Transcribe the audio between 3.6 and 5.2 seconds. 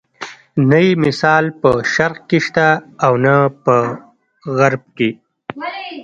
په غرب کې.